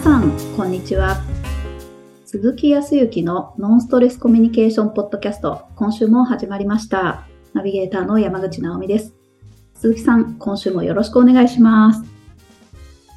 [0.00, 1.18] さん、こんにちは。
[2.24, 7.26] 鈴木康之のノンストレスコミュニケーションポッドキャスト、今週も始まりました。
[7.52, 9.14] ナビゲーターの山口直美です。
[9.74, 12.02] 鈴木さん、今週もよろしくお願いします。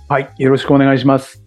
[0.09, 1.41] はい、よろしくお願いします。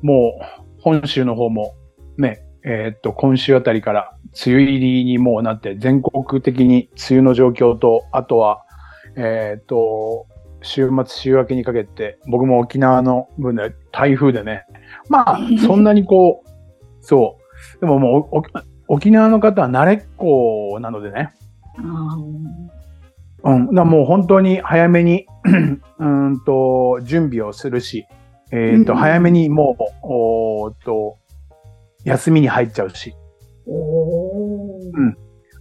[0.00, 1.74] もう、本州の方も、
[2.16, 8.62] ね、えーっと、今週あたりから梅雨入りにもうなって、全国的に梅雨の状況と、あとは、
[9.16, 10.28] えーっと、
[10.62, 14.64] 週末、週明けにかけて、僕も沖縄の分で台風でね、
[15.08, 16.48] まあ、 そんなにこう、
[17.00, 17.38] そ
[17.76, 18.38] う、でももう
[18.88, 21.30] お、沖縄の方は慣れっこなのでね、
[21.78, 22.16] あ
[23.42, 23.74] うん。
[23.74, 25.26] だもう本当に早めに、
[25.98, 28.06] うーんと、準備をするし、
[28.52, 28.98] えっ、と、うん。
[28.98, 31.16] うん早めにもう、おと、
[32.04, 34.98] 休みに入っちゃうし、ーおー。
[34.98, 35.16] うん。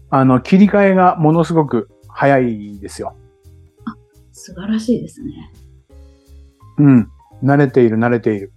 [0.09, 3.15] あの、切り替えがものすごく早いですよ。
[4.39, 5.51] 素晴らしいですね。
[6.77, 7.11] うん。
[7.43, 8.51] 慣れている、慣れている。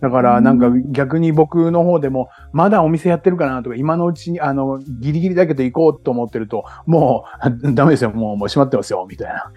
[0.00, 7.24] だから、なんか逆に僕の方でも、まだお店やってるかなとか、今のうちに、あの、ギリギリだけど行こうと思ってると、も
[7.62, 9.52] う、 ダメですよ、もう、もう閉まってますよ、みたいな。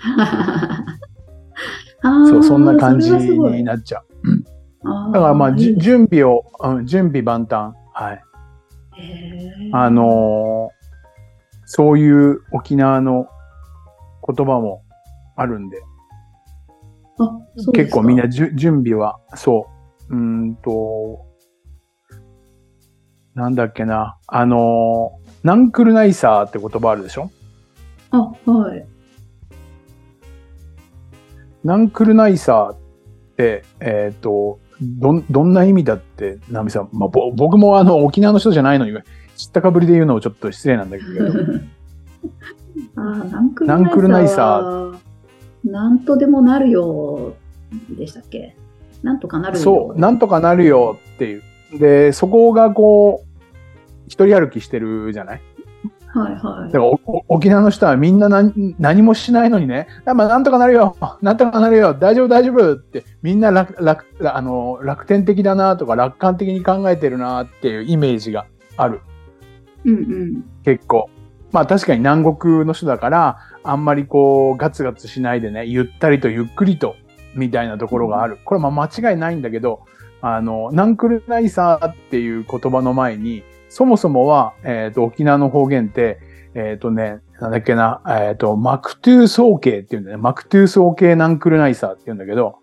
[2.29, 4.05] そう、そんな感じになっちゃう。
[5.11, 7.73] だからまあ、準備を、うん、準備万端。
[7.93, 8.21] はい。
[9.71, 10.75] あのー
[11.65, 13.27] そういう沖縄の
[14.25, 14.84] 言葉も
[15.35, 15.81] あるんで、
[17.19, 17.71] あそうですか。
[17.73, 19.67] 結構みんなじゅ準備は、そ
[20.09, 20.19] う、うー
[20.51, 21.25] んと、
[23.33, 27.29] なんだっけな、あのーナンクルナイサーって言葉あるでしょ？
[28.09, 28.17] あ、
[28.49, 28.85] はい。
[31.63, 32.77] ナンクルナイサーっ
[33.37, 38.97] て、えっ、と、どん、どんな意味だって、ナミさん、まあ、ぼ僕もあの、沖縄の人じゃないのに、
[39.35, 41.09] 知ったかぶりで言うのもちょっと失礼なんだけど、
[42.97, 43.01] あ
[43.65, 44.97] ナンクルナイサー。
[45.65, 47.33] なんとでもなるよ
[47.89, 48.55] でしたっけ？
[49.03, 49.63] なんとかなるよ。
[49.63, 51.43] そう、なんとかなるよっていう。
[51.79, 53.27] で、そこがこう、
[54.07, 55.41] 一人歩きしてるじゃない？
[56.07, 68.45] はいはいだからおお沖縄の人はみんな何何もしないのにね、あまあ、なんとかなるよ、 なんとかなるよ、大丈夫大丈夫って、みんな楽楽あの楽天的だなとか楽観的に考えてるなっていうイメージが
[68.77, 69.01] ある。
[69.83, 70.43] うんうん。
[70.63, 71.09] 結構。
[71.51, 76.95] まあ確かに南国の人だから、あんまりこうガツガツしないでね、ゆったりとゆっくりと、
[77.35, 78.37] みたいなところがある。
[78.45, 79.81] これはまあ間違いないんだけど、
[80.21, 86.19] あの、ナンクルナイサーっていう言葉の前に、そもそもは、えっ、と、沖縄の方言って、
[86.53, 90.17] えっ、とね、なんだっけな、えっ、と、マクトゥーソーケーっていうんだね。
[90.17, 92.59] マクトゥーソーケーナンクルナイサーって言うんだけど、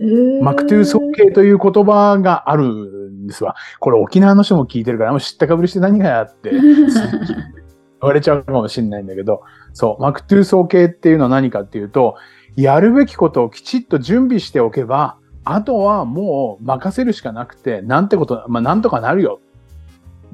[0.00, 3.54] えーマクトゥーソーケーという言葉があるんですわ。
[3.78, 6.52] これ沖縄の人も聞いてるから、もう知ったかぶりして何がやって。
[8.00, 12.16] 言われちゃうかもしれないんだけど、そう、マクトゥーソー系っていうのは何かっていうと、
[12.56, 19.40] やるべきことをきちっと準備しておけば、あとはもう任せるしかなくて、なんてこと、まあなんとかなるよ。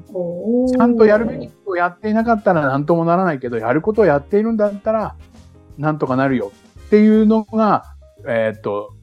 [0.07, 5.15] ちゃんとやるべきことをやっていなかったらなんともならないけど、やることをやっているんだったら、
[5.77, 6.51] なんとかなるよ
[6.87, 7.83] っていうのが、
[8.27, 8.93] えーっと、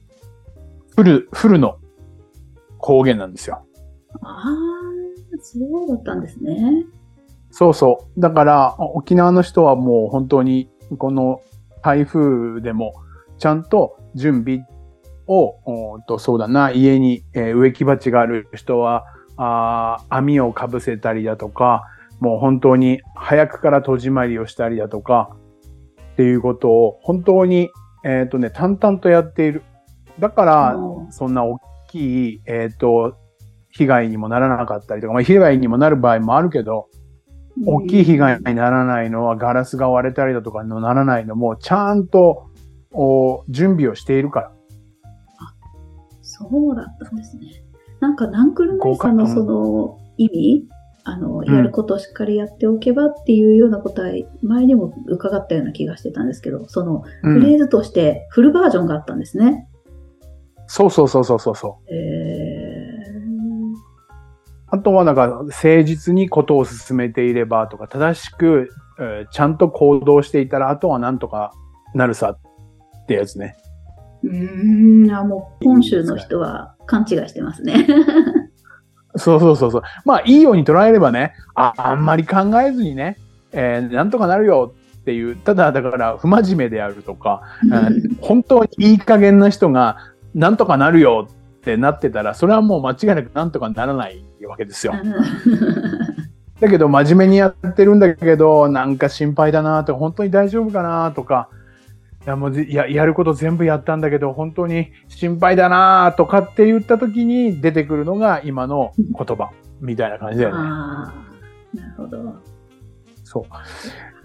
[0.95, 1.77] フル、フルの
[2.79, 3.65] 方言なんですよ。
[4.21, 4.51] ああ、
[5.41, 6.85] そうだったんですね。
[7.57, 8.19] そうそう。
[8.19, 11.41] だから、沖縄の人はもう本当に、この
[11.81, 12.93] 台風でも、
[13.39, 14.65] ちゃんと準備
[15.25, 19.05] を、とそうだな、家に、えー植木鉢がある人は、
[19.37, 21.85] あー網をかぶせたりだとか、
[22.19, 25.33] もう本当に早くから戸締まりをしたりだとか、
[26.11, 27.69] っていうことを本当に、
[28.03, 29.63] えっ、とね、淡々とやっている。
[30.19, 33.15] だから、うんそんな大きい、えっ、と、
[33.69, 36.89] 被害にもならなかったりとか、まあ、被害にもなる場合もあるけど、
[37.63, 42.47] 大きい被害にならないのはガラスが割れたりだとかにならないのも、ちゃんと
[42.91, 44.51] お準備をしているから。
[46.21, 47.47] そうだったんですね。
[48.01, 50.67] なんか、ナンクルナイサーのその意味、
[51.05, 54.09] あの、んやることをしっかりやっておけばっていうようなことは、
[54.41, 59.67] 前にも伺ったような気がしてたんですけど、その、うんフレーズとしてフルバージョンがあったんですね。
[60.67, 61.93] そうそうそうそうそうそう。
[61.93, 62.54] え
[64.75, 68.69] あとはなんか誠実にことを進めていればとか、正しく、
[68.99, 71.53] えーちゃんと行動していたら、あとはなんとか
[71.93, 73.55] なるさってやつね。
[74.23, 77.87] ー、うーん、あ、もう本州の人は勘違いしてますね。
[79.15, 79.81] そうそうそうそう。
[80.03, 83.17] まあ、いいように捉えればね、ああんまり考えずにね、
[83.53, 89.97] えーなんとかなるよっていう、ただだから不真面目であるとか、うん本当にいい加減な人が、
[90.33, 91.29] なんとかなるよ
[91.65, 94.93] ってなってたら、それはもう間違いなくなんとかならないわけですよ。
[96.61, 101.49] だけど真面目にやってるんだけど、なんか心配だなとか、本当に大丈夫かなとか、
[102.25, 109.51] や、もうぜや、やること全部やったんだけど、本当に心配だなとかって言った時に出てくるのが今の言葉、
[109.81, 110.55] みたいな感じだよね。
[110.57, 111.13] あ
[111.73, 112.35] あ、なるほど。
[113.23, 113.43] そう。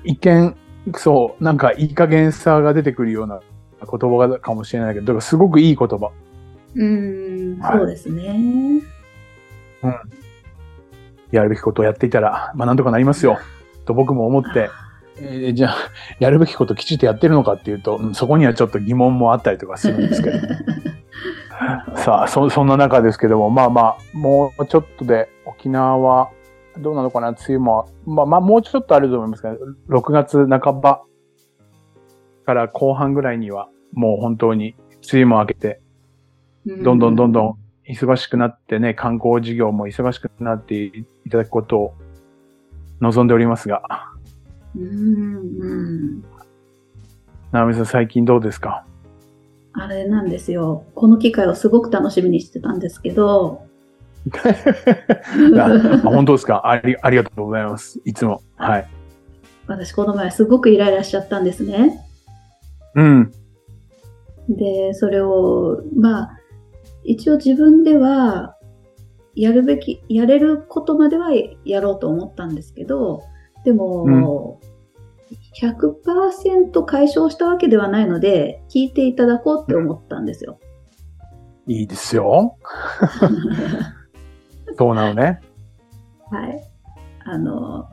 [0.05, 0.57] 一見、
[0.95, 3.41] そう、なんかいい加減さが出てくるような
[3.81, 6.11] 言葉かもしれないけど、だからすごくいい言葉。
[6.75, 8.83] うーん、はいそうですね。
[11.31, 13.39] やるべきことをやっていたら、まあなんとかなりますよ。
[13.85, 14.71] と僕も思って、
[15.19, 15.77] えーじゃあ、
[16.19, 20.39] やるべきこときちっとやってるのかっていうと、うんそこにはちょっと疑問もあったりとかするんですけど。
[21.97, 26.31] さあ、そ、そんな中ですけども、まあまあ、もうちょっとで沖縄は、
[26.79, 29.57] どうなのかな、梅雨も、まあまあ、もうちょっとあると思いますけど、
[29.89, 31.03] 6月半ば
[32.47, 34.75] から後半ぐらいには、もう本当に
[35.13, 35.81] 梅雨も明けて、
[36.67, 37.55] どんどんどんどん
[37.89, 41.95] 忙しくなってね、観光事業も忙しくなっていただくことを
[43.01, 43.83] 望んでおりますが、
[44.77, 44.85] うん。
[44.85, 45.75] う
[46.19, 46.25] ん。
[47.53, 48.85] 直美さん最近どうですか？
[49.73, 50.85] あれなんですよ。
[50.95, 53.63] この機会をすごく楽しみにしてたんですけど、
[55.59, 56.69] あ本当ですか？
[56.69, 58.01] ありありがとうございます。
[58.05, 58.43] いつも。
[58.57, 58.89] はい。
[59.67, 62.05] 私この前すごくイライラしちゃったんですね。
[62.97, 63.33] うん。
[64.49, 66.40] で、それを、まあ、
[67.05, 68.57] 一応自分では、
[69.35, 71.29] やるべき、やれることまでは
[71.65, 73.23] やろうと思ったんですけど、
[73.65, 74.61] でも、
[75.61, 80.59] 100%解消したわけではないので、聞いていただこうって思ったんですよ。
[81.67, 82.57] いいですよ。
[84.77, 85.41] そうなのね。
[86.31, 86.63] はい。
[87.25, 87.89] あの、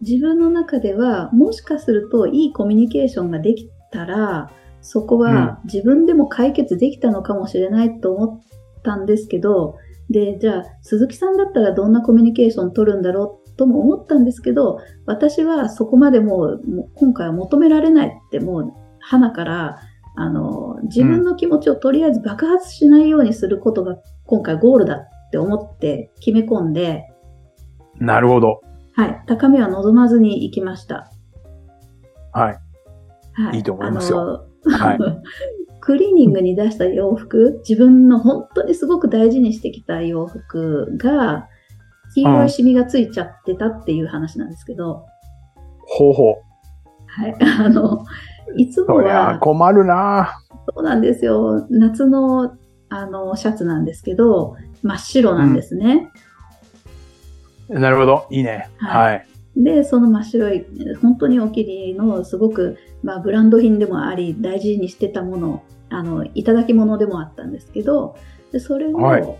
[0.00, 4.50] 自分の中では、もしかするといいコミュニケーションができたら、
[4.82, 8.40] そこは自分でも解決できたのかもしれないと思っ
[8.82, 9.76] たんですけど、
[10.08, 19.78] で、じゃあ、鈴木さんだったらどんなコミュニケーション取るんだろうとも思ったんですけど、私はそこまでもう、もう今回は求められないってもう、花から、
[20.16, 23.96] あの、自分の気持ちをとりあえず爆発しないようにすることが
[24.26, 27.06] 今回ゴールだって思って決め込んで、
[28.00, 28.60] なるほど。
[28.94, 29.22] はい。
[29.26, 31.10] 高みは望まずに行きました。
[32.32, 32.58] はい。
[33.34, 33.58] はい。
[33.58, 34.49] いいと思いますよ。
[34.64, 34.98] はい。
[35.80, 41.48] クリーニングに出した洋服、自分の本当にすごく大事にしてきた洋服が、
[42.14, 45.06] 黄色いシミがついちゃってたっていう話なんですけど、
[45.90, 46.34] ほうほう。
[47.06, 47.34] はい。
[47.64, 48.04] あの、
[48.56, 50.30] いつもは、困るな
[50.72, 51.66] そうなんですよ。
[51.70, 52.56] 夏の、
[52.88, 56.10] あの、シャツなんですけど、真っ白なんですね。
[57.68, 58.26] なるほど。
[58.30, 58.68] いいね。
[58.78, 59.26] ははい。
[59.56, 60.66] で、その真っ白い、
[61.02, 68.16] 本当にお気に入りのすごく、まあ、ブランド品でもあり、大事にしてたもの、あの、いただき物でもあったんですけど、
[68.52, 69.38] でそれを、はい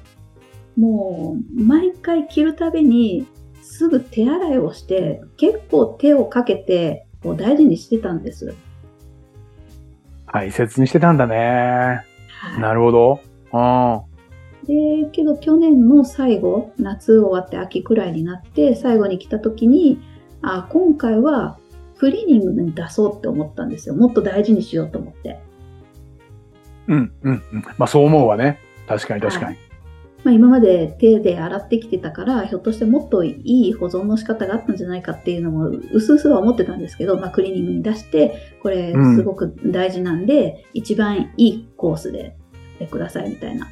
[0.76, 3.26] もう、毎回着るたびに、
[3.60, 8.54] すぐ手洗いをして、結構手をかけて、こう大事にしてたんです。
[10.32, 12.04] 大切にしてたんだね。
[12.28, 13.20] はいなるほど。
[13.52, 14.02] うん。
[14.66, 20.00] で、けど去年の最後、夏終わって秋くらいになって、最後に来た時に、
[20.40, 21.58] あ、今回は
[22.00, 23.94] クリーニングに出そうって思ったんですよ。
[23.94, 25.38] もっと大事にしようと思って。
[26.86, 27.62] うん、うん、うん。
[27.76, 28.58] まあそう思うわね。
[28.88, 29.58] 確かに確かに。
[30.24, 42.32] まあ、今まで手で洗ってきてたから、ひょっとしてもっといい保存の仕方があったんじゃないかっていうのも、うすうすは思ってたんですけど、まあ、クリーニングに出して、これうんすごく大事なんで、一番いいコースでやっ
[42.78, 43.68] てくださいみたいな。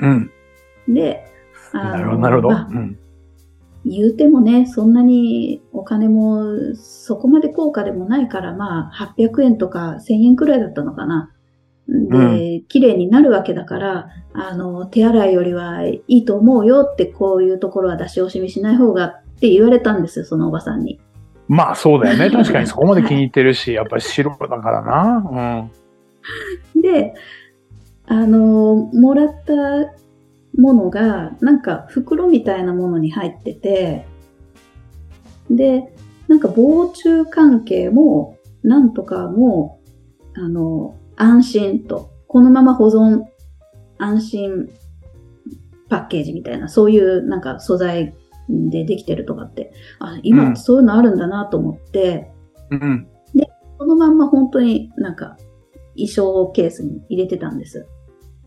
[0.00, 0.30] うん。
[0.88, 1.24] で、
[1.72, 2.48] あのなるほど、なるほど。
[2.50, 2.98] まあうん。
[3.88, 11.30] 言うてもね、そんなにお金もそこまで高価でもないから、まあ、800円とか1000円くらいだったのかな。
[11.88, 20.98] で、綺麗になるわけだから、あの、手洗いよりはいいと思うよって、こういうところは出し惜しみしない方がって言われたんですよ、そのおばさんに。
[21.46, 22.28] まあそうだよね。
[22.28, 25.68] 確かにそこまで気に入ってるし、 やっぱり白だからな。
[26.74, 27.14] で、
[28.06, 29.92] あの、もらった
[30.56, 34.06] ものが、なんか袋みたいなものに入ってて、
[35.50, 35.94] で、
[36.28, 39.80] なんか防虫関係も、なんとかも、
[40.34, 43.22] あの、安心と、このまま保存、
[43.98, 44.68] 安心
[45.88, 48.14] パッケージみたいな、そういうなんか素材
[48.48, 52.32] でできてるとかって、あ、今そういうのあるんだなと思って、
[52.70, 52.80] うん。
[52.80, 53.08] うん。
[53.78, 55.36] そのまんま本当になんか
[55.96, 57.86] 衣装ケースに入れてたんです。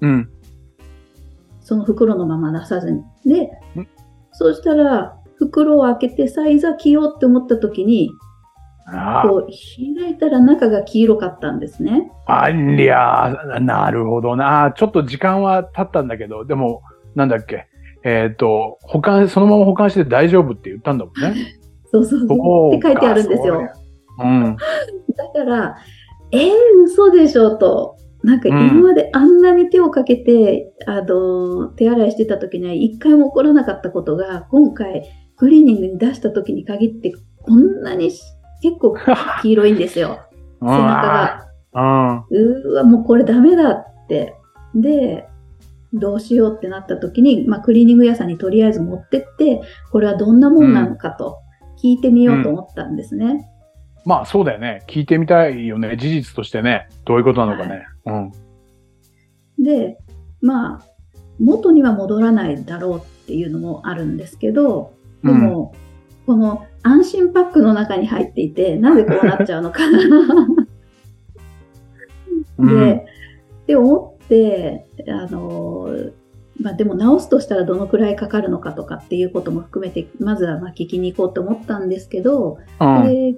[0.01, 0.29] うん。
[1.69, 3.03] その袋のまま出さずに。
[3.25, 3.43] で
[3.79, 3.87] ん、
[4.31, 8.09] そうしたら、袋を開けてさ、いざ着ようって思った時に、
[8.87, 12.11] あこう、開いたら中が黄色かったんですね。
[12.25, 14.73] あ、ありゃあ、なるほどな。
[14.75, 16.81] ちょっと時間は経ったんだけど、でも、
[17.13, 17.67] なんだっけ。
[18.03, 21.59] えっ、と、保管、そのまま保管して大丈夫って言ったんだもんね。
[21.91, 22.75] そうそうそう。
[22.75, 23.61] って書いてあるんですよ。
[24.23, 24.57] うん。
[25.15, 25.77] だから、
[26.31, 26.51] えー、
[26.83, 27.98] 嘘でしょと。
[28.23, 38.11] なんか今まであんなに手をかけて、うん、あの、手洗いしてた時には一回も起こらなかったことが、今回クリーニングに出した時に限って、こんなに
[38.61, 38.93] 結構
[39.41, 40.19] 黄色いんですよ。
[40.59, 41.45] 背中が。
[42.29, 44.35] うわ、もうこれダメだって。
[44.75, 45.27] で、
[45.93, 49.61] どうしようってなった時に、まあ、クリーニング屋さんにとりあえず持ってって、
[49.91, 51.37] これはどんなもんなのかと
[51.81, 53.49] 聞いてみようと思ったんですね。
[54.05, 54.83] うんまあそうだよね。
[54.87, 55.97] 聞いてみたいよね。
[55.97, 56.87] 事実としてね。
[57.05, 57.85] どういうことなのかね。
[58.05, 58.31] はい、
[59.57, 59.63] うん。
[59.63, 59.97] で、
[60.41, 60.81] まあ、
[61.39, 65.73] 元には戻らないだろうっていうのもあるんですけど、でも、
[66.27, 69.99] うん、この安心パックの中に入っていて、なぜこうなっちゃうのかな。
[69.99, 70.05] で、
[72.57, 73.05] うん、
[73.67, 75.89] で思って、あの、
[76.61, 83.35] まあ、でも直すとしたらどのくらいかかるのかとかっていうことも含めて、まずはまあ聞きに行こうと思ったんですけど、うん、で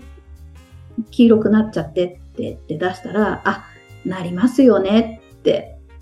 [1.12, 3.66] 黄色くなっちゃってってって出したら、あ、
[4.06, 5.78] なりますよねって。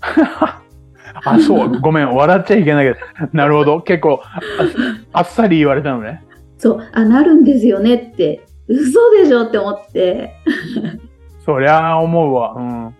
[1.24, 4.20] あ、そう、ごめん、笑っちゃいけないけど、なるほど、結構
[5.12, 6.22] あっさり言われたのね。
[6.58, 10.34] そう、あ、なるんですよねって、嘘でしょって思って。
[11.44, 12.54] そりゃあ思うわ。
[12.56, 12.94] うん。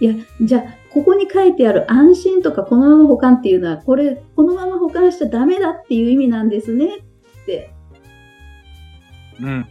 [0.00, 7.70] いや、じゃあ、ここに書いてある安心とかこのまま保管っていうのは、これ、このまま保管しちゃダメだっていう意味なんですねって。
[9.40, 9.66] うん。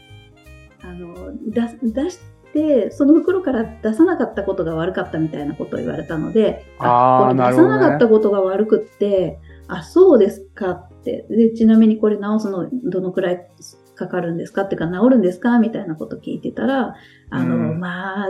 [0.86, 2.20] あの出し
[2.54, 11.26] て、その袋から出さなかったことが悪かったみたいなことを言われたので、あこれ出さなかったことが悪くって、あ、そうですかって。
[11.30, 13.48] で、ちなみにこれ直すのどのくらい
[13.96, 16.96] かかるんですかってか治るんですかみたいなこと聞いてたら、
[17.30, 18.28] あの、うん、まあ、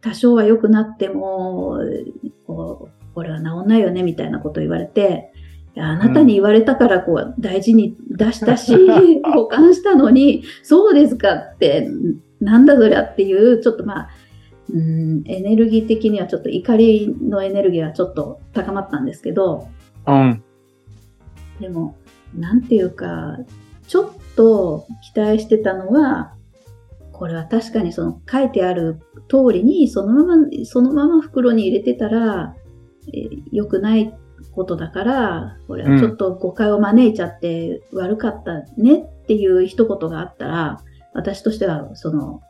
[0.00, 1.80] 多少は良くなっても、
[2.46, 5.32] こう、これは治んないよねみたいなこと言われて、
[5.76, 8.74] あなたに言われたからこう大事に出したし、
[9.34, 11.88] 保管したのに、そうですかって、
[12.40, 14.08] なんだそりゃっていう、ちょっとまあ、
[14.72, 19.68] うん、エネルギー的にはちょっと怒りのエネルギーはちょっと高まったんですけど、
[20.06, 20.42] うん。
[21.60, 21.96] でも、
[22.34, 23.38] なんていうか、
[23.86, 26.34] ちょっと期待してたのは、
[27.12, 32.54] これは確かにその書いてある通りに、そのまま、そのまま袋に入れてたら、
[33.08, 34.14] えー、良くない
[34.52, 40.80] ことだから、これはちょっと誤解を招いちゃって悪かったねっていう一言があったら、
[41.12, 42.40] 私としては、その、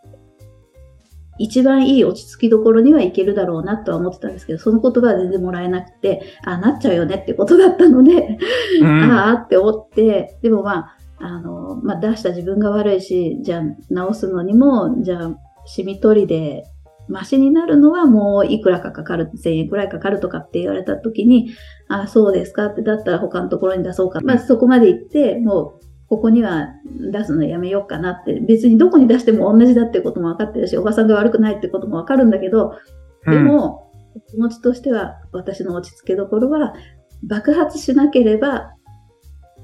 [1.38, 8.38] 一番いい落ち着きどころにはいけるだろうなとは思ってたんですけど、その言葉は全然もらえなくて、あ、なっちゃうよねってことだったので、
[8.80, 15.36] うん、 ああって思って、でもまあ、あの、まあ、出した自分が悪いし、じゃあ直すのにも、じゃあ、
[15.66, 16.64] 染み取りで
[17.08, 21.50] マシになるのはもういくらかかかる、1000円くらいかかるとかって言われた時に、
[21.88, 24.20] あ、そうですかって、だったら他のところに出そうか。
[24.20, 26.68] まあそこまで行って、もうここには
[27.12, 32.72] 出すのやめようかなって、別にどこに出しても同じだってことも分かってるし、おばさんが悪くないってことも分かるんだけど、
[33.26, 36.74] でも、うん、気持ちとしては私の落ち着けどころは、
[37.26, 38.72] 爆発しなければ、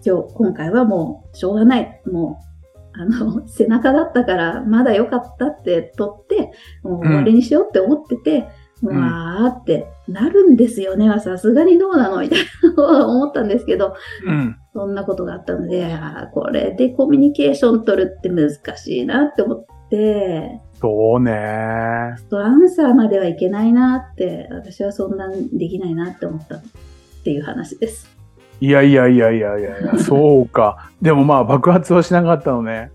[0.04, 2.02] 今日、今回はもうしょうがない。
[2.10, 2.49] もう
[2.92, 8.48] あの、背中だったからまだ良かったって取って、もう終わりにしようって思ってて、
[8.82, 11.08] うん、わーってなるんですよね。
[11.08, 12.38] はさすがにどうなのみたい
[12.76, 13.94] な思ったんですけど、
[14.26, 15.98] うん、そんなことがあったので、
[16.32, 21.32] これでコミュニケーション取るって難しいなって思って、そうね。
[21.32, 22.14] ア
[22.56, 26.62] ンサーまではいけないなって、私はそんなできないなって思ったっ
[27.22, 28.19] ていう話です。
[28.60, 30.90] いやいやいやいやいやいや、そうか。
[31.00, 32.90] でもまあ爆発はしなかったのね。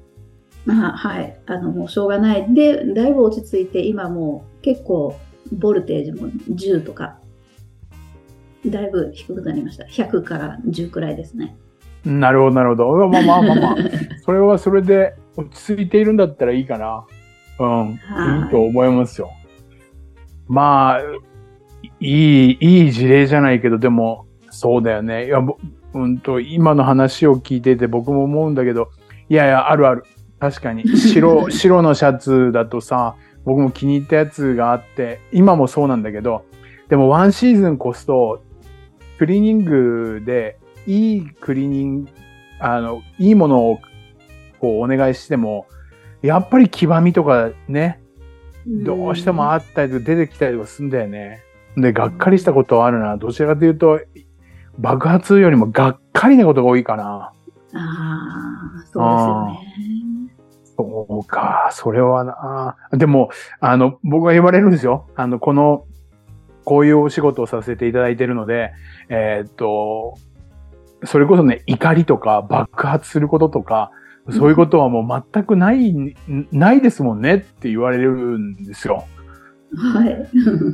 [0.65, 1.37] まあはい。
[1.45, 2.53] あの、もうしょうがない。
[2.53, 5.15] で、だいぶ落ち着いて、今もう結構
[5.51, 7.17] ボルテージも10とか、
[8.65, 9.85] だいぶ低くなりました。
[9.85, 11.55] 100から10くらいですね。
[12.03, 13.07] なるほど、なるほど。
[13.07, 13.75] まあまあまあまあ、
[14.23, 17.05] それはそれで落ち着いているんだったらいいかな。
[17.59, 17.91] うん。
[18.43, 19.31] いいと思いますよ。
[20.47, 21.01] まあ、
[21.99, 24.24] いい、いい事例じゃないけど、でも、
[24.55, 25.25] そうだよね。
[25.27, 25.39] いや、
[25.93, 28.89] うんと、今の話を聞いてて僕も思うんだけど、
[29.29, 30.05] いやいや、あるある。
[30.39, 30.87] 確かに。
[30.97, 36.45] 白、 白のシャツだとさ、僕も気に入ったやつがあって、今もそうなんだけど、
[36.87, 38.41] でもワンシーズン越すと、
[39.17, 40.57] クリーニングで、
[40.87, 42.09] いいクリーニング、
[42.59, 43.79] あの、いいものを
[44.59, 45.67] こうお願いしても、
[46.21, 47.99] やっぱり黄ばみとかね、
[48.65, 51.41] どうしてもあったりとか出てきたりとかするんだよね。
[51.77, 53.17] で、がっかりしたことはあるな。
[53.17, 53.99] どちらかというと、
[54.79, 57.31] 爆発よりもがっかりなことが多いかな。
[57.73, 59.75] ああ、そうですよね。
[60.77, 62.75] そうか、それはな。
[62.97, 63.29] でも、
[63.59, 65.07] あの、僕は言われるんですよ。
[65.15, 65.85] あの、この、
[66.65, 68.73] こういうお仕事をさせていただいているので、
[69.09, 70.15] えー、っと、
[71.05, 73.91] それこそね、怒りとか爆発することとか、
[74.31, 76.15] そういうことはもう全くない、
[76.51, 79.05] ないですもんねって言われるんですよ。
[79.73, 80.27] はい。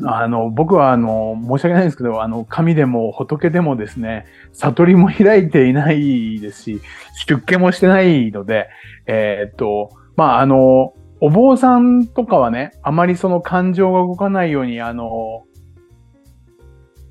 [0.05, 6.81] あの、僕はあの、申し訳ないんですけど、あの、神でも仏でもですね、悟りも開いていないですし、
[7.27, 8.69] 出家もしてないので、
[9.07, 15.45] えーっと、まあ、あの、お坊さんとかはね、あまりその感情が動かないように、あの、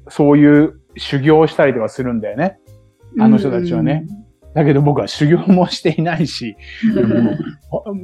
[0.09, 2.59] そういう修行をしたりとかするんだよね。
[3.19, 4.07] あの人たちはね。
[4.55, 6.57] だけど僕は修行もしていないし、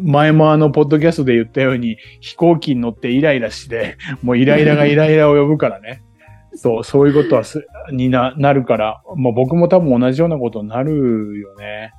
[0.02, 6.02] 前もあの、ポッドキャストで言ったように、飛行機に乗ってイライラして、もうイライラがイライラを呼ぶからね。
[6.54, 11.92] そう、そういうことはす、にな、なるから、もう僕も多分同じようなことになるよね。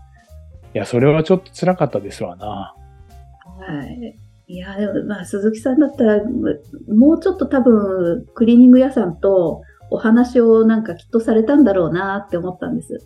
[0.73, 2.45] いや、それはちょっと辛かったですわな。
[2.45, 2.73] は
[3.85, 4.17] い。
[4.47, 9.61] いや、でも、まあ、鈴木さんだったら、もうちょっと多分、クリーニング屋さんと
[9.91, 13.05] お話をなんかきっとされたんだろうなって思ったんです。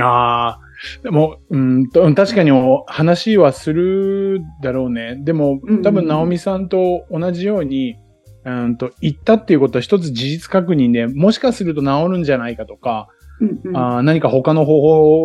[0.00, 0.60] ああ、
[1.02, 5.16] でも、うんと、確かにお話はするだろうね。
[5.24, 7.96] でも多分、直美さんと同じように、
[8.44, 13.08] うんと、言ったっていうことは一つ事実確認で、もしかすると治るんじゃないかとか、
[13.40, 13.76] うんうん。
[13.76, 14.80] あー何か他の方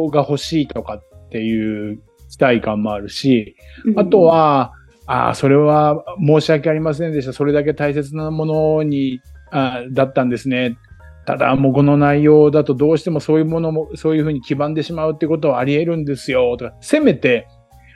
[0.06, 4.74] 法が欲しいとかっていう期待感もあるし、うんあと、は、
[5.08, 7.34] ああ、それは申し訳ありませんでした。
[7.34, 9.20] それだけ大切なものに、
[9.51, 10.77] あーだったんですね。
[11.25, 16.55] ただ、もうこの内容だとどうしてもそういうものも、そういうふうに黄ばんでしまうってことはあり得るんですよ。
[16.57, 17.47] とか、せめて、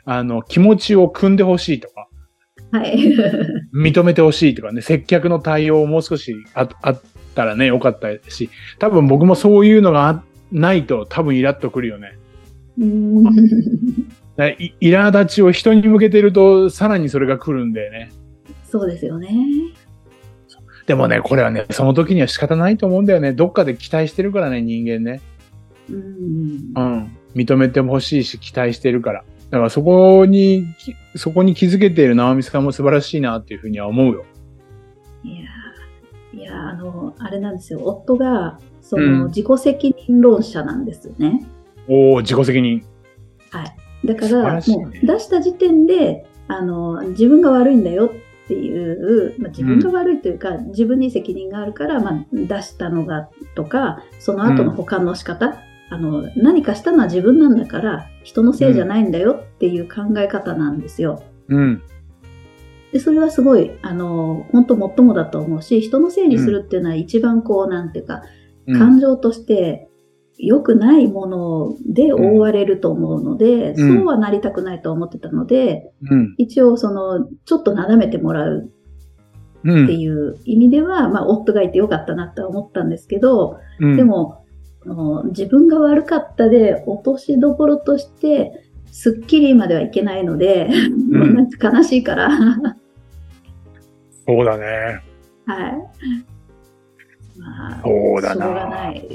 [0.05, 2.07] あの、気持ちを組んでほしいとか、
[2.71, 2.97] はい。
[3.73, 7.01] 認めてほしいとかね、接客の対応をもう少しああっ
[7.33, 12.17] たらね、よかったし、多分僕もそういうのがあないと多分イラッとくるよね。
[14.59, 18.11] い苛立ちを人に向けてると、さらにそれが来るんだよね。
[18.63, 19.29] そうですよね。
[20.87, 23.33] でもね、これはね、その時には仕方ないと思うんだよね。
[23.33, 25.21] どっかで期待してるからね、人間ね。
[25.89, 27.17] うんうん。
[27.35, 29.23] 認めてほしいし、期待してるから。
[29.49, 34.25] だからそこに、きそこに気づけている直美さんも素晴らしいなっていうふうには思うよ。
[35.23, 37.81] いやー、いやーあの、あれなんですよ。
[37.83, 41.45] 夫が、そうんの、自己責任論者なんですよね。
[41.87, 42.83] おお自己責任。
[43.49, 44.07] はい。
[44.07, 48.09] だから、ねもう出した時点で、あの、自分が悪いんだよっ
[48.47, 61.23] ていう、まあ、自分が悪いというか、自分に責任があるから、まあ、出したのがとか、その後の保管の仕方、あの、何かしたのは自分なんだから、人のせいじゃないんだよっていう考え方なんですよ。
[61.47, 61.81] うん。
[62.91, 69.89] で、それはすごい、あの、本当もっともだと思うし、人のせいにするっていうのは一番こう、なんていうか、うん感情として
[70.37, 76.35] 良くないもので覆われると思うので、うんそうはなりたくないと思ってたので、うん。
[76.37, 78.69] 一応その、ちょっとなだめてもらう
[79.63, 79.85] うん。
[79.85, 84.45] っていう意味では、まあ、夫がいてよかったなとは思ったんですけど、うんで、も、
[85.29, 88.51] 自分が悪かったで落としどころとして、
[88.91, 90.69] スッキリまではいけないので、
[91.61, 92.75] 悲しいから、は
[94.27, 95.01] そうだね。
[95.69, 96.34] い。
[97.45, 98.69] まあ、そうだしょうがな。
[98.69, 99.07] ない。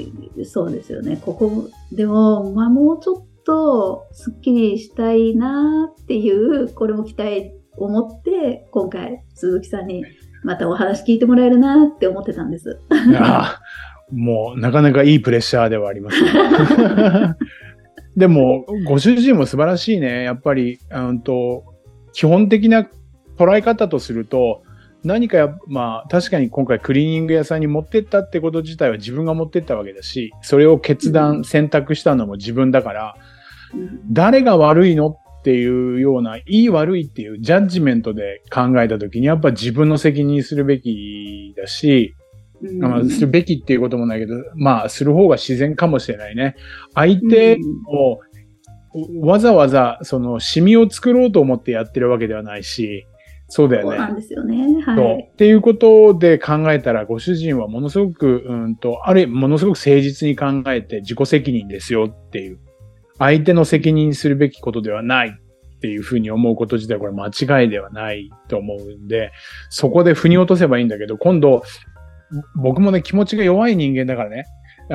[0.45, 1.19] そうですよね。
[1.21, 10.05] ここ、でも、まあ、もうちょっと、すっきりしたいなっていう、これも期待を持って、今回、鈴木さんに
[10.43, 12.79] またお話聞いてもらえるなって思ってたんです。
[13.09, 13.59] いや
[14.11, 17.35] もう、なかなかいいプレッシャーではあります、ね。
[18.17, 20.23] でも、ご主人も素晴らしいね。
[20.23, 21.63] やっぱり、うんと、
[22.11, 22.87] 基本的な
[23.37, 24.63] 捉え方とすると、
[25.03, 31.43] 何かや、まあ、確かに今回クリーニング屋さんに持ってったってこと自体は自分が持ってったわけだし、それを決う断、ん。
[31.43, 33.41] 選択したのも自分だから、うん
[34.11, 42.15] 誰が悪いのっていうような、いい悪いっていうジャッジメントで考えたときに、やっぱ自分の責任にするべきだし、
[42.61, 42.79] うん。
[42.79, 46.55] まあ、するべきっていうこともないけど、まあ、する方が自然かもしれないね。
[46.93, 48.19] 相手を、
[49.25, 53.07] わざわざ、その、シミを作ろうと思ってやってるわけではないし、
[53.53, 53.97] そうだよね。
[53.97, 54.81] そうなんですよね。
[54.81, 55.29] はい。
[55.29, 62.59] っていうことで考えたら、ご主人はものすごく、うんと、ある、ものすごく誠実に考えて自己責任ですよっていう。
[63.19, 69.33] 相手の責任にするべきことではないっていうふうに思うこと自体、これ間違いではないと思うんで、
[69.69, 71.61] そこで腑に落とせばいいんだけど、今度、
[72.55, 74.45] 僕もね、気持ちが弱い人間だからね、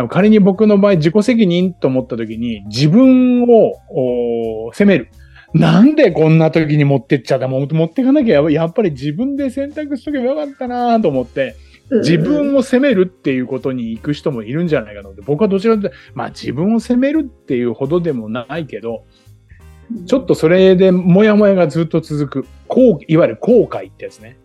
[0.09, 5.11] 仮に僕の場合自己責任と思った時に自分をお責める。
[5.55, 7.49] なんでこんな時に持ってっちゃった？
[7.49, 11.57] も持ってかなきゃややっぱり自分で選択しとけばよかったなと思って、
[11.91, 15.23] 自分を責めるっていうことに行く人もいるんじゃないかなって。
[15.23, 19.05] 僕はどちらかというと、まあ自分を責めるっていうほどでもないけど、
[20.07, 22.49] ちょっとそれでもやもやがずっと続く。
[22.67, 24.37] こう、いわゆる後悔ってやつね。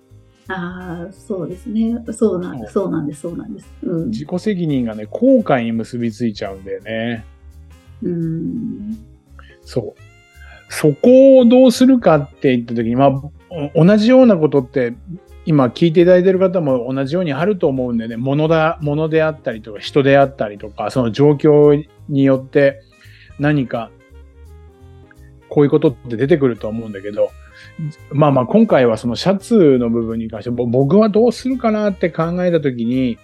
[0.47, 1.95] ああ、そうですね。
[2.11, 2.73] そうなんです。
[2.73, 3.21] そうなんです。
[3.21, 3.67] そうなんです。
[3.81, 4.09] うん。
[4.09, 7.25] 自己責任がね、後悔に結びついちゃうんだよね。
[8.03, 8.97] うん。
[9.63, 10.01] そう。
[10.71, 13.21] そこをどうするかって言った時に、まあ、
[13.75, 14.93] 同じようなことって、
[15.45, 22.81] 今聞いていただいている方も同じようにあると思うんでね、物だ、物であったりとか人であったりとか、その状況によって
[23.37, 23.91] 何か
[25.49, 27.31] こういうことって出てくると思うんだけど、
[28.11, 33.17] まあまあ今回はそのシャツの部分に関して僕はどうするかなって考えたときに、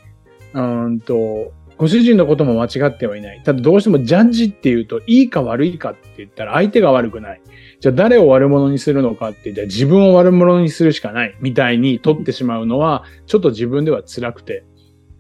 [0.54, 3.42] うんと、ご主人のことも間違ってはいない。
[3.44, 7.42] ただどうしてもジャッジっていうと、いいか悪いかって言ったら相手が悪くない。
[7.80, 14.66] じゃあ誰を悪者にするのかって言ったら自分を悪者にするしかないみたいに取ってしまうのは、ちょっと自分では辛くて。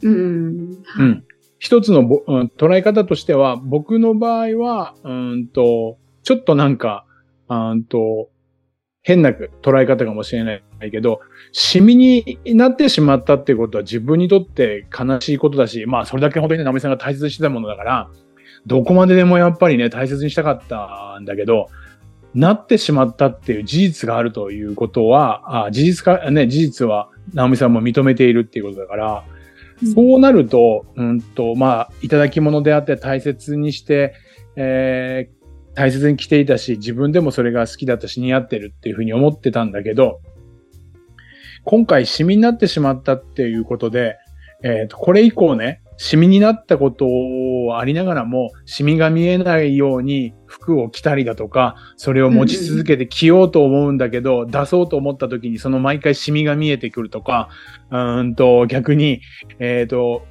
[0.02, 0.72] うん。
[1.00, 1.04] う。
[1.04, 1.24] ん。
[1.60, 7.06] 一つのぼ、うん捉え方としては、僕の場合は、うーんと、ちょっとなんか、
[7.50, 8.30] うーんと、
[9.08, 11.22] 変な捉え方かもしれないけど、
[11.54, 18.10] シミになってしまったっていうことは自分にとって悲しいことだし、まあそれだけ本当にね、ナミさんが大切にしてたものだから、
[18.66, 21.70] どこまででもやっぱりね、大切にしたかったんだけど、
[22.36, 29.24] なってしまったっていう事実があるということは、あ事実か、ね、事実は、ナオミさんも認めているっていうことだから、
[29.96, 34.16] そうなると、うんと、まあ、いただき物であって大切にして、
[34.58, 35.37] えー
[35.78, 40.22] 大切に着ていたし、自分でもそれが好きだったし似合ってるっていうふうに思ってたんだけど、
[41.66, 44.18] 今回シミになってしまったっていうことで、
[44.64, 57.50] えっ、と、これ以降ね、シミになったことをありながらも、シミが見えないように服を着たりだとか、それを持ち続けて着ようと思うんだけど、出そうと思った時にその毎回シミが見えてくるとか、
[57.92, 59.22] うーんと逆に、
[59.60, 60.24] えっ、と、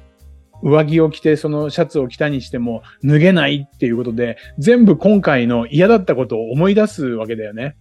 [0.63, 7.75] 上着を着てそのシャツを着たにしても脱げないっていうことで、全部今回の嫌だったことを思い出すわけだよね。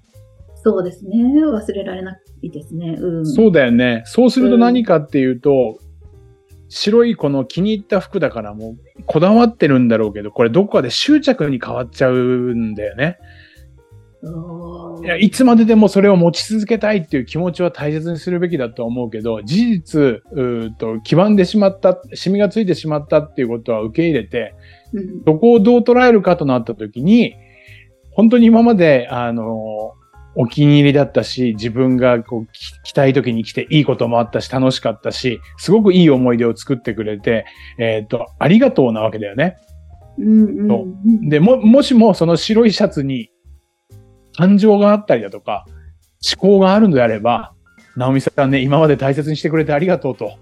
[0.62, 1.16] そうですね。
[1.44, 2.96] 忘れられないですね。
[2.98, 3.26] うん。
[3.26, 4.02] そうだよね。
[4.04, 5.78] そうすると何かっていうと、
[6.68, 13.18] 白いこの気に入った服だからもうこだわってるんだろうけど、これどこかで執着に変わっちゃうんだよね。
[15.02, 24.54] いやいつまででもそれを持ち続けたいっていう気持ちは大切にするべきだと思うけど、事実、うーと黄ばんでしまった、シミがついてしまったっていうことは受け入れて、
[24.92, 27.34] うんそこをどう捉えるかとなったときに、
[28.12, 29.92] 本当に今まで、あの、
[30.38, 37.46] お気に入りだったし、自分がこうき着たい時に来ていいこともあったし、楽しかったし、すごくいい思い出を作ってくれて、
[37.78, 39.56] えっ、と、ありがとうなわけだよね。
[40.18, 41.28] うんうんうん。
[41.28, 43.30] で、も、もしもその白いシャツに
[44.36, 45.66] 感情があったりだとか、
[46.36, 47.52] 思考があるのであれば、
[47.96, 50.32] ナオミさんね、今まで大切にしてくれてありがとうと。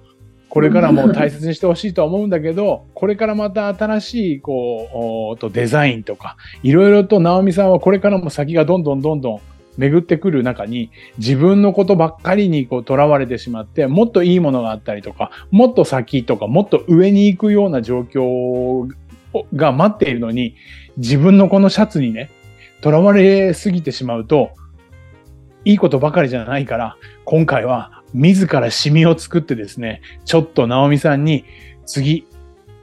[0.48, 9.40] これからも大切にしてほしいとは思うんだけど、これからまた新しい、こう、とデザインとか、いろいろとナオミさんはこれからも先がどんどんどんどん
[9.78, 18.88] 巡ってくる中に、自分のことばっかりにこう囚われてしまって、もっといいものがあったりとか、もっと先とか、もっと上に行くような状況
[19.56, 20.54] が待っているのに、
[20.96, 22.30] 自分のこのシャツにね、
[22.84, 24.50] 囚われすぎてしまうと、
[25.64, 31.46] いいことばかりじゃないから、今回は自らシミを作ってですね、ちょっとナオミさんに
[31.86, 32.26] 次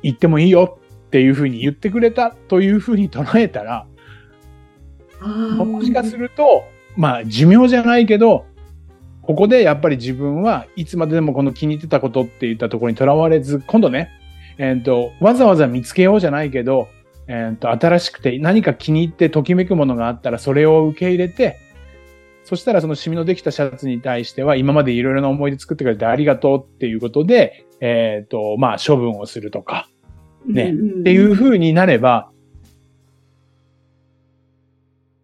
[0.02, 3.86] 行ってもいいよっていうふうに言ってくれたというふうに捉えたら、
[5.22, 6.64] もしかすると、
[6.98, 8.46] まあ寿命じゃないけど、
[9.22, 14.10] ここでやっぱり自分はいつまででもこの気に入ってたことって言ったところにとらわれず、今度ね、
[14.58, 16.88] えっ、と、わざわざ見つけようじゃないけど、
[17.34, 21.60] えっ、と、新しくて何か気に入ってときめくものがあったらそれを受け入れて、
[22.44, 29.88] そしたらそのシミのできたシャツに対しては今までいろいろな思い出作ってくれてありがとうっていうことで、えっ、と、まあ処分をするとか、
[30.46, 31.00] ねんんん。
[31.02, 32.30] っていう風になれば、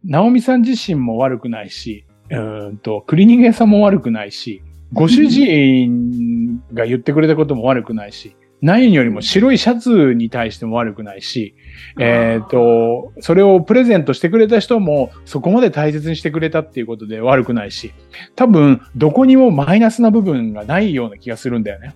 [0.06, 4.62] ナオミさん自身も悪くないし、うーんと、クリーニング屋さんも悪くないし、
[4.94, 11.56] ご主人が言ってくれたことも悪くないし、何よりも白いシャツに対しても悪くないし、
[12.00, 17.94] えっ、と、それをプレゼントしてくれた人もそこまで大切にしてくれたっていうことで悪くないし、
[18.36, 21.94] 多分どこにもマイナスな部分がないような気がするんだよね。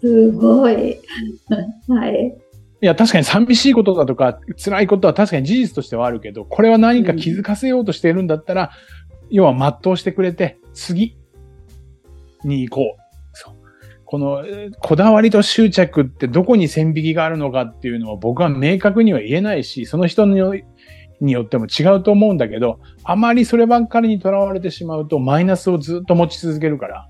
[0.00, 0.98] すごい。
[1.88, 2.38] はい。
[2.82, 8.70] いや、確かに寂しいことだとか、辛いことは確かに事実としてはあるけど、これは何か気づかせようとしているんだったら、
[9.28, 11.16] 要は全うしてくれて、次
[12.44, 12.99] に行こう。
[14.10, 20.52] この、えーこだわりと執着ってどこに線引きがあるのかっていうのは僕は明確には言えないし、その人によ
[21.20, 27.08] によっても違うと思うんだけど、あまりそればっかりにとらわれてしまうと、マイナスをずっと持ち続けるから、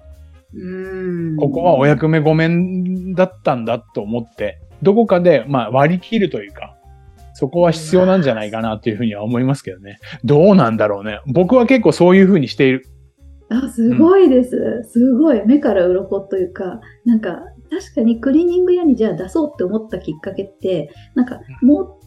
[0.53, 6.77] うんここはお役目ごめんだったんだと思って、どこかで、まあ、割り切るというか、
[7.33, 9.99] そこは必要なんじゃないかなというふうには思いますけどね。
[10.23, 11.21] どうなんだろうね。
[11.27, 12.87] 僕は結構そういうふうにしている。
[13.51, 14.83] あ、すごいです。
[14.85, 15.45] すごい。
[15.45, 21.99] 目から鱗というか、なんか、確かにクリーニング屋にじゃあ出そうって思ったきっかけって、なんか、も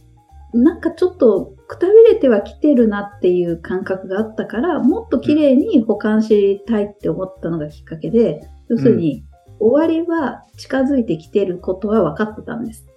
[0.54, 9.26] う、なんかちょっとくたびれてはきてるなっていう感覚があったから、もっと綺麗に保管したいって思ったのがきっかけで、要するに、
[9.60, 12.88] 終わりは近づいてきてることは分かってたんです。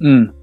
[0.00, 0.34] うん。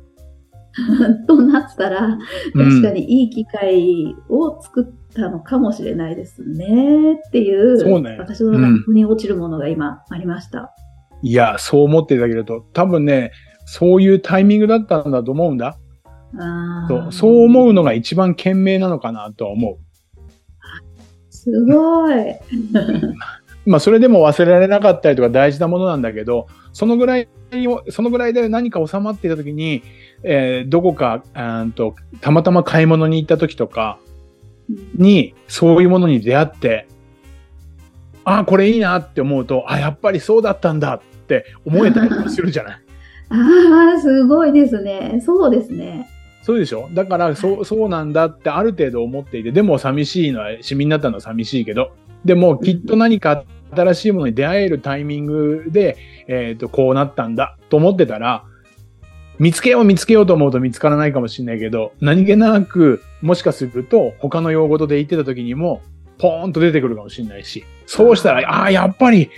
[1.27, 2.17] となったら、
[2.53, 10.73] うん確かにいい機会を作ったのかもしれないですねっていう、そうね私の中に落ちるものが今ありました。
[11.21, 13.31] いや、そう思っていただけると、多分ね、
[13.65, 15.77] そういうタイミングだったんだと思うんだ。
[16.87, 19.77] そうそう思うのが一番賢明なのかなとは思う。
[21.29, 22.15] すごい。
[23.65, 27.27] まあ、それでも忘れられなかったりとか大事なものなんだけど、そのぐらい
[27.67, 29.81] を、そのぐらいで何か収まっていた時に、
[30.23, 33.97] えーどこか、うーんと、たまたま買い物に行った時とか
[34.95, 36.87] に、そういうものに出会って、
[38.23, 42.77] ああ、これいいなって思うと、あやっぱりそうだったんだって思えたりするじゃない？
[43.29, 45.19] ああ、すごいですね。
[45.23, 46.07] そうですね。
[46.43, 46.89] そうでしょ？
[46.93, 51.91] だから、そう、そうなんだってある程度思っていて、でも寂しいのは、市民になったのは寂しいけど、
[52.23, 55.97] でもきっと何か新しいものに出会えるタイミングで、
[56.27, 58.43] えっ、と、こうなったんだと思ってたら、
[59.37, 65.81] 見つけよう見つけようと思うと見つからないかもしれないけど、何気なく、もしかすると他の用語とで言ってた時にも、
[66.17, 69.29] ポーンと出てくるかもしれないし、そうしたら、ああー、やっぱり、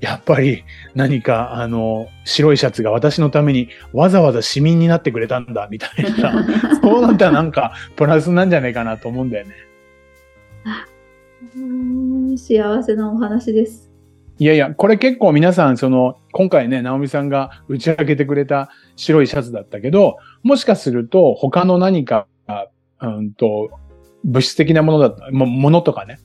[0.00, 6.44] やっぱり何か、あの、白いシャツが私のためにわざわざ市民になってくれたんだ、みたいな。
[6.82, 9.54] そうなったらなんかプラスなんじゃないかなと思うんだよね。
[12.36, 13.92] 幸せなお話です。
[14.38, 22.26] いやいや、これ結構皆さん、その、今回ね、直美さんが打ち明けてくれた白いシャツだったけど、もしかすると他の何か、
[23.00, 23.70] うんと、
[24.24, 26.18] 物質的なものだった、もものとかね。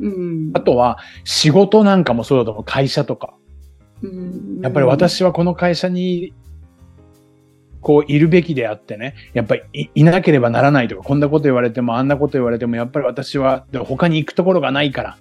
[0.00, 2.64] うんあとは仕事なんかもそうだと思う。
[2.64, 3.34] 会社とか。
[4.02, 6.34] うんやっぱり私はこの会社に、
[7.80, 15.16] こういるべきであってね、やっぱりいいなければならないとか、こんなこと言われても、あんなこと言われても、やっぱり私は他に行くところがないから、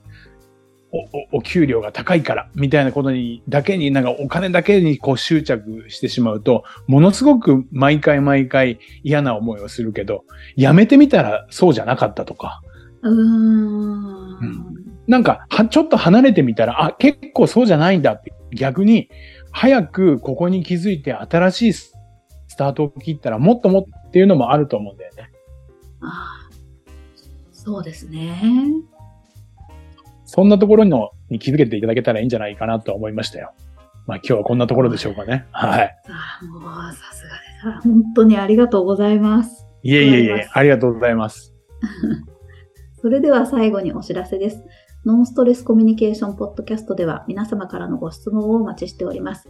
[0.91, 10.23] お、お、お給料が高いから、みたいなことに、だけに、なんかお金だけにこう執着してしまうと、ものすごく毎回毎回嫌な思いをするけど、
[10.55, 12.61] やめてみたらそうじゃなかったとか、
[13.01, 14.87] うーん。
[15.07, 19.09] なんか、は、ちょっと離れてみたら、あ、結構そうじゃないんだって、逆に、
[19.51, 21.73] 早くここに気づいて新しい
[22.57, 25.31] タートを切ったら、もっともっていうのもあると思うんだよね。
[26.01, 26.47] あー
[27.51, 28.41] そうですね。
[30.25, 33.51] そんなところのに気づけていただけたらいいんじゃないかなと思いましたよ。
[34.05, 35.45] まあ今日はこんなところでしょうかね。
[35.51, 35.97] はい。
[36.07, 37.29] あーもうさすが
[37.73, 37.77] です。
[37.77, 39.67] あ本当にありがとうございます。
[39.83, 41.53] いえいえいえありがとうございます。
[43.01, 44.63] それでは最後にお知らせです。
[45.05, 49.49] ノンストレスコミュニケーションポッドキャストでは皆様からのご質問をお待ちしております。